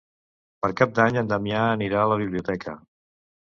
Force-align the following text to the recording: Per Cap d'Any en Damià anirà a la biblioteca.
Per 0.65 0.69
Cap 0.79 0.95
d'Any 1.01 1.19
en 1.23 1.29
Damià 1.33 1.63
anirà 1.75 2.01
a 2.07 2.09
la 2.15 2.19
biblioteca. 2.25 2.77